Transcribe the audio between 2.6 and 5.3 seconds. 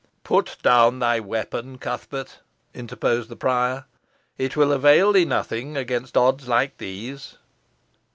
interposed the prior; "it will avail thee